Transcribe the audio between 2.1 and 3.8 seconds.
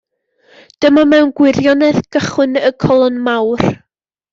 gychwyn y colon mawr.